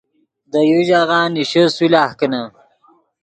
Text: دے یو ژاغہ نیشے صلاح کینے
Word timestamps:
دے 0.51 0.61
یو 0.69 0.79
ژاغہ 0.89 1.19
نیشے 1.33 1.63
صلاح 1.75 2.11
کینے 2.17 2.41